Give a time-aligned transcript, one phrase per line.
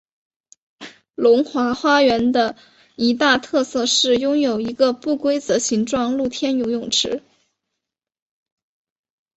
[1.13, 2.55] 龙华花园的
[2.95, 7.21] 一大特色是拥有一个不规则形状露天游泳池。